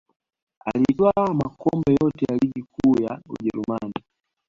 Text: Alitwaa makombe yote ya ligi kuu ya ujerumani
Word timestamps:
Alitwaa 0.65 1.33
makombe 1.33 1.97
yote 2.01 2.25
ya 2.29 2.37
ligi 2.37 2.63
kuu 2.73 3.03
ya 3.03 3.21
ujerumani 3.29 3.93